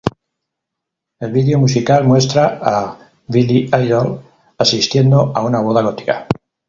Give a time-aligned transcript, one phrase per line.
[1.27, 4.23] El video musical muestra a Billy Idol
[4.57, 6.25] asistiendo a una boda gótica.